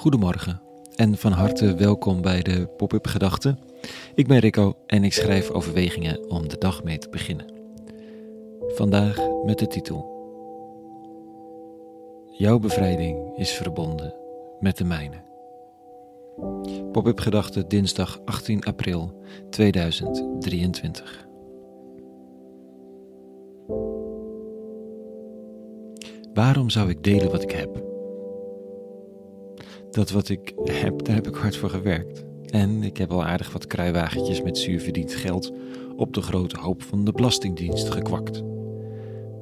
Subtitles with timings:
[0.00, 0.60] Goedemorgen
[0.96, 3.58] en van harte welkom bij de Pop-up Gedachten.
[4.14, 7.46] Ik ben Rico en ik schrijf overwegingen om de dag mee te beginnen.
[8.66, 10.08] Vandaag met de titel:
[12.30, 14.14] Jouw bevrijding is verbonden
[14.60, 15.22] met de mijne.
[16.92, 21.28] Pop-up Gedachten dinsdag 18 april 2023.
[26.34, 27.99] Waarom zou ik delen wat ik heb?
[29.90, 32.24] Dat wat ik heb, daar heb ik hard voor gewerkt.
[32.46, 35.52] En ik heb al aardig wat kruiwagentjes met zuurverdiend geld
[35.96, 38.42] op de grote hoop van de Belastingdienst gekwakt.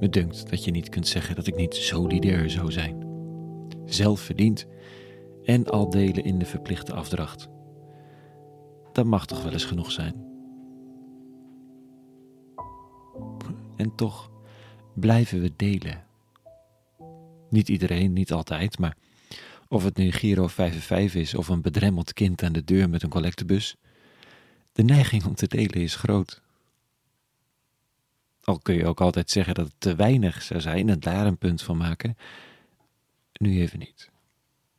[0.00, 3.06] Me dunkt dat je niet kunt zeggen dat ik niet solidair zou zijn.
[3.84, 4.66] Zelf verdiend
[5.44, 7.48] en al delen in de verplichte afdracht.
[8.92, 10.26] Dat mag toch wel eens genoeg zijn.
[13.76, 14.30] En toch
[14.94, 16.04] blijven we delen.
[17.50, 18.96] Niet iedereen, niet altijd, maar
[19.68, 23.08] of het nu Giro 55 is of een bedremmeld kind aan de deur met een
[23.08, 23.76] collectebus.
[24.72, 26.42] De neiging om te delen is groot.
[28.42, 31.38] Al kun je ook altijd zeggen dat het te weinig zou zijn en daar een
[31.38, 32.16] punt van maken.
[33.32, 34.10] Nu even niet.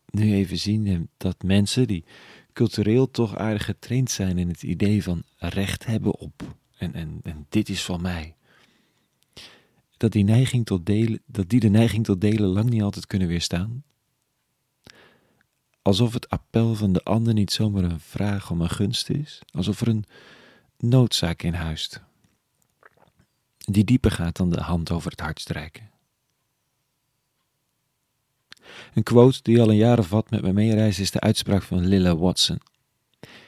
[0.09, 2.05] Nu even zien dat mensen die
[2.53, 7.45] cultureel toch aardig getraind zijn in het idee van recht hebben op en, en, en
[7.49, 8.35] dit is van mij.
[9.97, 13.27] Dat die, neiging tot delen, dat die de neiging tot delen lang niet altijd kunnen
[13.27, 13.83] weerstaan
[15.81, 19.81] Alsof het appel van de ander niet zomaar een vraag om een gunst is, alsof
[19.81, 20.05] er een
[20.77, 22.01] noodzaak in huist,
[23.57, 25.89] die dieper gaat dan de hand over het hart strijken.
[28.93, 31.87] Een quote die al een jaar of wat met me meereist is de uitspraak van
[31.87, 32.59] Lilla Watson.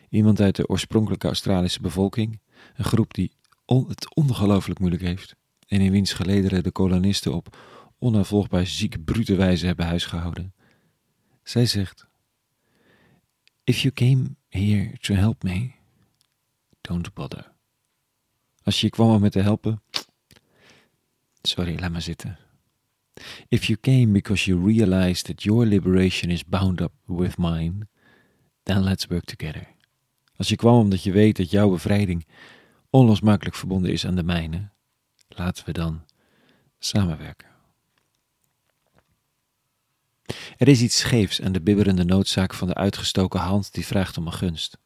[0.10, 2.40] Iemand uit de oorspronkelijke Australische bevolking,
[2.76, 3.32] een groep die
[3.66, 5.36] het ongelooflijk moeilijk heeft
[5.68, 7.58] en in wiens gelederen de kolonisten op
[8.00, 10.54] onafvolgbaar ziek brute wijze hebben huisgehouden.
[11.44, 12.08] Zij zegt:
[13.64, 15.76] If you came here to help me,
[16.82, 17.52] don't bother.
[18.64, 19.82] Als je kwam om me te helpen,
[21.42, 22.38] sorry, laat maar zitten.
[23.48, 27.88] If you came because you realized that your liberation is bound up with mine,
[28.64, 29.68] then let's work together.
[30.36, 32.26] Als je kwam omdat je weet dat jouw bevrijding
[32.90, 34.70] onlosmakelijk verbonden is aan de mijne,
[35.28, 36.06] laten we dan
[36.80, 37.51] samenwerken.
[40.62, 44.26] Er is iets scheefs aan de bibberende noodzaak van de uitgestoken hand die vraagt om
[44.26, 44.78] een gunst.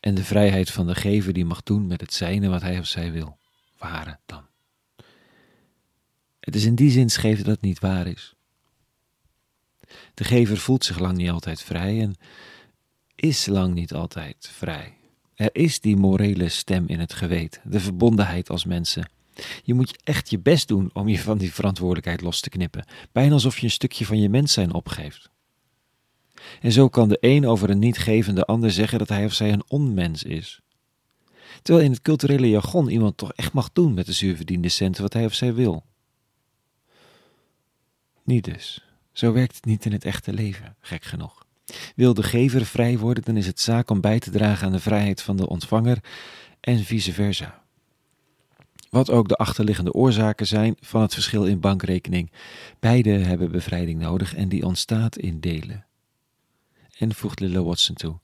[0.00, 2.86] En de vrijheid van de gever die mag doen met het zijne wat hij of
[2.86, 3.38] zij wil.
[3.78, 4.44] Ware dan.
[6.40, 8.34] Het is in die zin scheef dat het niet waar is.
[10.14, 12.16] De gever voelt zich lang niet altijd vrij en
[13.14, 14.96] is lang niet altijd vrij.
[15.34, 19.10] Er is die morele stem in het geweten, de verbondenheid als mensen
[19.62, 23.32] je moet echt je best doen om je van die verantwoordelijkheid los te knippen, bijna
[23.32, 25.30] alsof je een stukje van je mens zijn opgeeft.
[26.60, 29.64] En zo kan de een over een niet-gevende ander zeggen dat hij of zij een
[29.68, 30.60] onmens is.
[31.62, 35.12] Terwijl in het culturele jargon iemand toch echt mag doen met de zuurverdiende centen wat
[35.12, 35.84] hij of zij wil.
[38.24, 38.84] Niet dus.
[39.12, 41.44] Zo werkt het niet in het echte leven, gek genoeg.
[41.96, 44.80] Wil de gever vrij worden, dan is het zaak om bij te dragen aan de
[44.80, 45.98] vrijheid van de ontvanger
[46.60, 47.62] en vice versa.
[48.90, 52.32] Wat ook de achterliggende oorzaken zijn van het verschil in bankrekening.
[52.80, 55.86] Beide hebben bevrijding nodig en die ontstaat in delen.
[56.98, 58.18] En voegt Lilla Watson toe: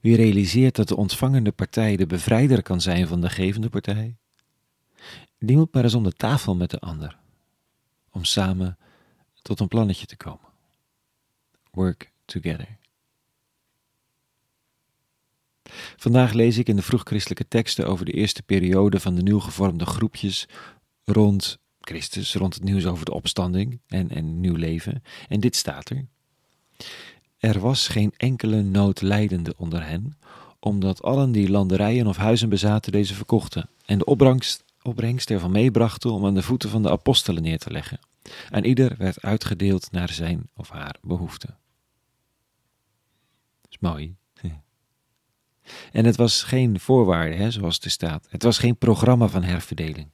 [0.00, 4.16] Wie realiseert dat de ontvangende partij de bevrijder kan zijn van de gevende partij,
[5.38, 7.18] die moet maar eens om de tafel met de ander,
[8.10, 8.78] om samen
[9.42, 10.48] tot een plannetje te komen.
[11.70, 12.78] Work together.
[16.00, 19.86] Vandaag lees ik in de vroegchristelijke teksten over de eerste periode van de nieuw gevormde
[19.86, 20.48] groepjes
[21.04, 25.02] rond Christus, rond het nieuws over de opstanding en, en nieuw leven.
[25.28, 26.06] En dit staat er.
[27.38, 30.18] Er was geen enkele noodlijdende onder hen,
[30.60, 36.26] omdat allen die landerijen of huizen bezaten deze verkochten en de opbrengst, ervan meebrachten om
[36.26, 37.98] aan de voeten van de apostelen neer te leggen.
[38.50, 41.46] En ieder werd uitgedeeld naar zijn of haar behoefte.
[43.60, 44.17] Dat is mooi.
[45.92, 48.26] En het was geen voorwaarde, hè, zoals er staat.
[48.30, 50.10] Het was geen programma van herverdeling.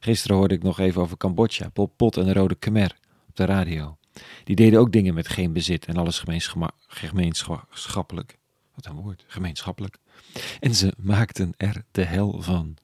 [0.00, 3.44] Gisteren hoorde ik nog even over Cambodja, Pol Pot en de Rode Khmer op de
[3.44, 3.98] radio.
[4.44, 6.24] Die deden ook dingen met geen bezit en alles
[6.86, 8.38] gemeenschappelijk.
[8.74, 9.96] Wat een woord, gemeenschappelijk.
[10.60, 12.76] En ze maakten er de hel van.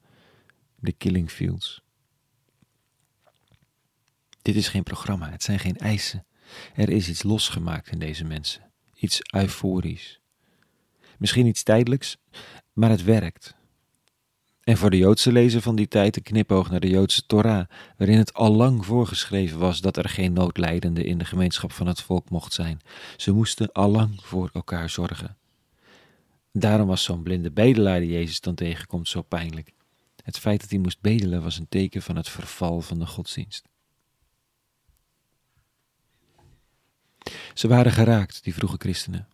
[0.83, 1.83] De Killing Fields.
[4.43, 6.27] Dit is geen programma, het zijn geen eisen.
[6.75, 8.71] Er is iets losgemaakt in deze mensen.
[8.95, 10.20] Iets euforisch.
[11.21, 12.17] Misschien iets tijdelijks,
[12.73, 13.55] maar het werkt.
[14.61, 18.19] En voor de Joodse lezer van die tijd een knipoog naar de Joodse Torah, waarin
[18.19, 22.31] het al lang voorgeschreven was dat er geen noodlijdende in de gemeenschap van het volk
[22.31, 22.81] mocht zijn.
[23.17, 25.37] Ze moesten al lang voor elkaar zorgen.
[26.53, 29.73] Daarom was zo'n blinde bedelaar die Jezus dan tegenkomt zo pijnlijk.
[30.23, 33.69] Het feit dat hij moest bedelen was een teken van het verval van de godsdienst.
[37.55, 39.29] Ze waren geraakt, die vroege christenen.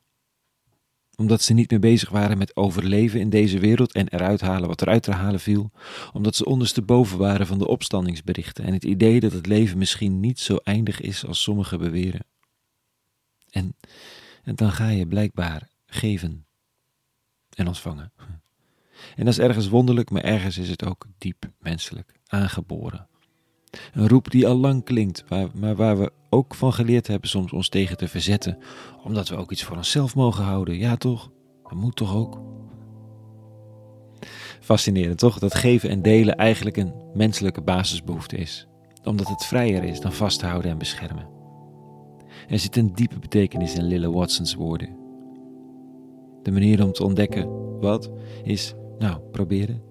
[1.16, 4.82] Omdat ze niet meer bezig waren met overleven in deze wereld en eruit halen wat
[4.82, 5.70] eruit te halen viel.
[6.12, 10.38] Omdat ze ondersteboven waren van de opstandingsberichten en het idee dat het leven misschien niet
[10.38, 12.26] zo eindig is als sommigen beweren.
[13.50, 13.76] En,
[14.42, 16.46] en dan ga je blijkbaar geven
[17.54, 18.12] en ontvangen.
[19.16, 23.08] En dat is ergens wonderlijk, maar ergens is het ook diep menselijk, aangeboren.
[23.92, 25.24] Een roep die al lang klinkt,
[25.54, 28.58] maar waar we ook van geleerd hebben soms ons tegen te verzetten,
[29.04, 30.78] omdat we ook iets voor onszelf mogen houden.
[30.78, 31.30] Ja, toch?
[31.62, 32.40] Dat moet toch ook?
[34.60, 35.38] Fascinerend, toch?
[35.38, 38.68] Dat geven en delen eigenlijk een menselijke basisbehoefte is,
[39.04, 41.28] omdat het vrijer is dan vasthouden en beschermen.
[42.48, 44.96] Er zit een diepe betekenis in Lille Watsons woorden.
[46.42, 48.10] De manier om te ontdekken wat
[48.42, 49.82] is, nou, proberen,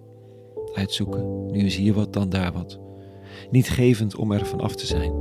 [0.74, 1.46] uitzoeken.
[1.52, 2.80] Nu is hier wat, dan daar wat.
[3.50, 5.14] Niet gevend om er van af te zijn,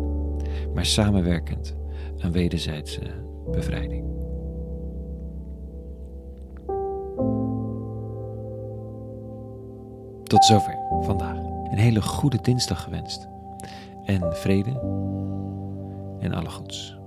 [0.75, 1.77] maar samenwerkend
[2.19, 3.01] aan wederzijdse
[3.51, 4.05] bevrijding.
[10.25, 11.37] Tot zover vandaag.
[11.71, 13.29] Een hele goede dinsdag gewenst.
[14.05, 14.71] En vrede
[16.21, 16.99] en alle goeds.